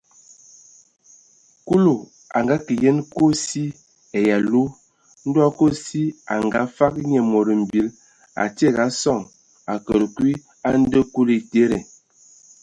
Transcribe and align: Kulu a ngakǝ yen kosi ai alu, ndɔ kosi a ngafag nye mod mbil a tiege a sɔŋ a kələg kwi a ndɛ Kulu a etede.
Kulu 1.67 1.93
a 2.37 2.39
ngakǝ 2.45 2.73
yen 2.83 2.97
kosi 3.15 3.63
ai 4.17 4.27
alu, 4.37 4.63
ndɔ 5.27 5.43
kosi 5.59 6.01
a 6.31 6.33
ngafag 6.45 6.93
nye 7.09 7.19
mod 7.31 7.47
mbil 7.63 7.87
a 8.41 8.43
tiege 8.55 8.81
a 8.85 8.87
sɔŋ 9.01 9.19
a 9.71 9.73
kələg 9.85 10.11
kwi 10.15 10.31
a 10.69 10.69
ndɛ 10.81 10.99
Kulu 11.13 11.31
a 11.35 11.37
etede. 11.39 11.77